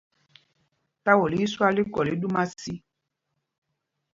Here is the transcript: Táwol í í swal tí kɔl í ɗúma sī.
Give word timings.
Táwol 1.09 1.35
í 1.39 1.43
í 1.47 1.49
swal 1.51 1.77
tí 1.81 1.85
kɔl 1.93 2.07
í 2.13 2.15
ɗúma 2.21 2.43
sī. 2.61 2.75